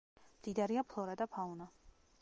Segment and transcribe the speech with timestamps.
[0.37, 1.71] მდიდარია ფლორა და ფაუნა.